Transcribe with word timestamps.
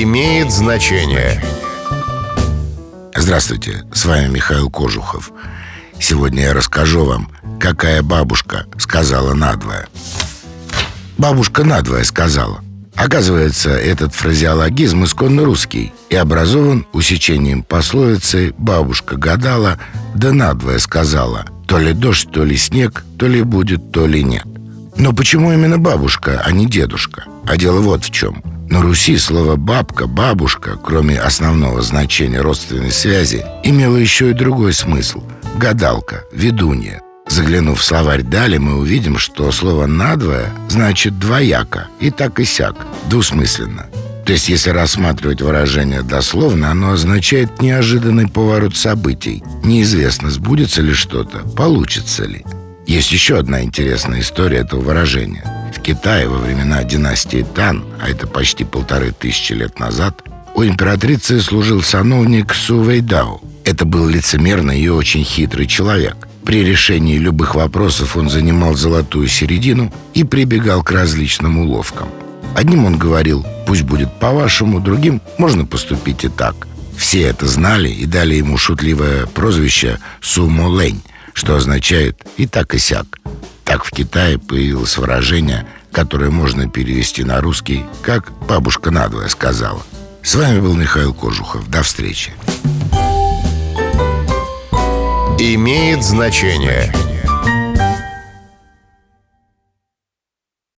имеет 0.00 0.50
значение. 0.50 1.42
Здравствуйте, 3.14 3.84
с 3.92 4.06
вами 4.06 4.28
Михаил 4.28 4.70
Кожухов. 4.70 5.30
Сегодня 6.00 6.44
я 6.44 6.54
расскажу 6.54 7.04
вам, 7.04 7.30
какая 7.60 8.02
бабушка 8.02 8.64
сказала 8.78 9.34
надвое. 9.34 9.88
Бабушка 11.18 11.64
надвое 11.64 12.04
сказала. 12.04 12.62
Оказывается, 12.94 13.70
этот 13.70 14.14
фразеологизм 14.14 15.04
исконно 15.04 15.44
русский 15.44 15.92
и 16.08 16.16
образован 16.16 16.86
усечением 16.92 17.62
пословицы 17.62 18.54
«бабушка 18.56 19.16
гадала, 19.16 19.78
да 20.14 20.32
надвое 20.32 20.78
сказала, 20.78 21.44
то 21.66 21.78
ли 21.78 21.92
дождь, 21.92 22.30
то 22.32 22.44
ли 22.44 22.56
снег, 22.56 23.04
то 23.18 23.26
ли 23.26 23.42
будет, 23.42 23.92
то 23.92 24.06
ли 24.06 24.24
нет». 24.24 24.46
Но 24.96 25.12
почему 25.12 25.52
именно 25.52 25.78
бабушка, 25.78 26.42
а 26.44 26.52
не 26.52 26.66
дедушка? 26.66 27.24
А 27.46 27.56
дело 27.56 27.80
вот 27.80 28.04
в 28.04 28.10
чем. 28.10 28.42
На 28.72 28.80
Руси 28.80 29.18
слово 29.18 29.56
«бабка», 29.56 30.06
«бабушка», 30.06 30.78
кроме 30.82 31.20
основного 31.20 31.82
значения 31.82 32.40
родственной 32.40 32.90
связи, 32.90 33.44
имело 33.62 33.98
еще 33.98 34.30
и 34.30 34.32
другой 34.32 34.72
смысл– 34.72 35.22
гадалка, 35.58 36.24
ведунья. 36.32 37.02
Заглянув 37.28 37.80
в 37.80 37.84
словарь 37.84 38.22
«дали», 38.22 38.56
мы 38.56 38.78
увидим, 38.78 39.18
что 39.18 39.52
слово 39.52 39.84
«надвое» 39.84 40.54
значит 40.70 41.18
«двояко» 41.18 41.88
и 42.00 42.10
так 42.10 42.40
и 42.40 42.46
сяк, 42.46 42.74
двусмысленно. 43.10 43.88
То 44.24 44.32
есть, 44.32 44.48
если 44.48 44.70
рассматривать 44.70 45.42
выражение 45.42 46.00
дословно, 46.00 46.70
оно 46.70 46.92
означает 46.92 47.60
неожиданный 47.60 48.26
поворот 48.26 48.74
событий. 48.74 49.44
Неизвестно, 49.62 50.30
сбудется 50.30 50.80
ли 50.80 50.94
что-то, 50.94 51.40
получится 51.40 52.24
ли. 52.24 52.42
Есть 52.86 53.12
еще 53.12 53.38
одна 53.38 53.62
интересная 53.62 54.20
история 54.20 54.60
этого 54.60 54.80
выражения. 54.80 55.44
Китае 55.82 56.28
во 56.28 56.38
времена 56.38 56.84
династии 56.84 57.44
Тан, 57.54 57.84
а 58.00 58.08
это 58.08 58.26
почти 58.26 58.64
полторы 58.64 59.12
тысячи 59.12 59.52
лет 59.52 59.78
назад, 59.78 60.22
у 60.54 60.62
императрицы 60.64 61.40
служил 61.40 61.82
сановник 61.82 62.54
Су 62.54 62.80
Вэйдао. 62.80 63.40
Это 63.64 63.84
был 63.84 64.06
лицемерный 64.06 64.80
и 64.80 64.88
очень 64.88 65.24
хитрый 65.24 65.66
человек. 65.66 66.28
При 66.44 66.64
решении 66.64 67.18
любых 67.18 67.54
вопросов 67.54 68.16
он 68.16 68.28
занимал 68.28 68.74
золотую 68.74 69.28
середину 69.28 69.92
и 70.14 70.24
прибегал 70.24 70.82
к 70.82 70.92
различным 70.92 71.58
уловкам. 71.58 72.08
Одним 72.54 72.84
он 72.84 72.98
говорил 72.98 73.46
«пусть 73.66 73.82
будет 73.82 74.12
по-вашему», 74.20 74.80
другим 74.80 75.20
«можно 75.38 75.64
поступить 75.64 76.24
и 76.24 76.28
так». 76.28 76.68
Все 76.96 77.22
это 77.22 77.46
знали 77.46 77.88
и 77.88 78.06
дали 78.06 78.34
ему 78.34 78.58
шутливое 78.58 79.26
прозвище 79.26 79.98
«Сумо 80.20 80.68
Лень», 80.80 81.02
что 81.32 81.56
означает 81.56 82.24
«и 82.36 82.46
так 82.46 82.74
и 82.74 82.78
сяк». 82.78 83.21
Так 83.72 83.84
в 83.84 83.90
Китае 83.90 84.36
появилось 84.36 84.98
выражение, 84.98 85.66
которое 85.92 86.28
можно 86.28 86.68
перевести 86.68 87.24
на 87.24 87.40
русский, 87.40 87.86
как 88.02 88.30
«бабушка 88.46 88.90
надвое 88.90 89.28
сказала». 89.28 89.80
С 90.22 90.34
вами 90.34 90.60
был 90.60 90.74
Михаил 90.74 91.14
Кожухов. 91.14 91.70
До 91.70 91.82
встречи. 91.82 92.34
Имеет 95.38 96.04
значение. 96.04 96.92